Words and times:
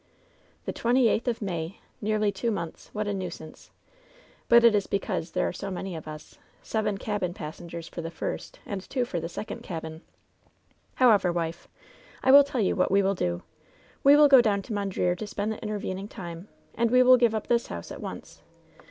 "The 0.65 0.73
twenty 0.73 1.09
eighth 1.09 1.27
of 1.27 1.43
may! 1.43 1.77
Nearly 2.01 2.31
two 2.31 2.49
months! 2.49 2.89
What 2.91 3.07
a 3.07 3.13
nuisance! 3.13 3.69
But 4.49 4.63
it 4.63 4.73
is 4.73 4.87
because 4.87 5.33
there 5.33 5.47
are 5.47 5.53
so 5.53 5.69
many 5.69 5.95
of 5.95 6.07
us! 6.07 6.39
Seven 6.63 6.97
cabin 6.97 7.35
passengers 7.35 7.87
for 7.87 8.01
the 8.01 8.09
first, 8.09 8.57
and 8.65 8.81
two 8.81 9.05
for 9.05 9.19
the 9.19 9.29
second 9.29 9.61
cabin! 9.61 10.01
However, 10.95 11.31
wife, 11.31 11.67
I 12.23 12.31
will 12.31 12.43
tell 12.43 12.61
you 12.61 12.75
what 12.75 12.89
18« 12.89 12.89
LOVE'S 12.89 12.89
BITTEREST 12.89 12.89
CUP 12.89 12.91
we 12.91 13.03
will 13.03 13.37
do: 13.37 13.43
We 14.03 14.15
will 14.15 14.29
ftp 14.29 14.41
down 14.41 14.61
to 14.63 14.73
Mondreer 14.73 15.15
to 15.17 15.27
spend 15.27 15.51
the 15.51 15.61
intervening 15.61 16.07
time; 16.07 16.47
and 16.73 16.89
we 16.89 17.03
will 17.03 17.17
give 17.17 17.35
up 17.35 17.45
this 17.45 17.67
house 17.67 17.91
at 17.91 18.01
once. 18.01 18.41